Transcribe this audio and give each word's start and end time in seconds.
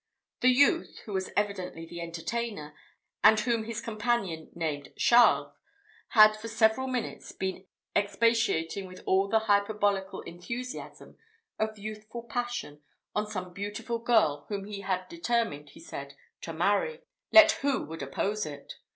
The 0.39 0.49
youth, 0.49 0.97
who 1.05 1.13
was 1.13 1.29
evidently 1.37 1.85
the 1.85 2.01
entertainer, 2.01 2.73
and 3.23 3.39
whom 3.39 3.65
his 3.65 3.81
companion 3.81 4.49
named 4.55 4.91
Charles, 4.97 5.53
had 6.13 6.35
for 6.35 6.47
several 6.47 6.87
minutes 6.87 7.31
been 7.31 7.67
expatiating 7.95 8.87
with 8.87 9.03
all 9.05 9.27
the 9.27 9.41
hyperbolical 9.41 10.21
enthusiasm 10.21 11.19
of 11.59 11.77
youthful 11.77 12.23
passion 12.23 12.81
on 13.13 13.27
some 13.29 13.53
beautiful 13.53 13.99
girl 13.99 14.47
whom 14.49 14.65
he 14.65 14.81
had 14.81 15.07
determined, 15.07 15.69
he 15.69 15.79
said, 15.79 16.15
to 16.41 16.51
marry, 16.51 17.01
let 17.31 17.51
who 17.61 17.83
would 17.83 18.01
oppose 18.01 18.43
it. 18.43 18.77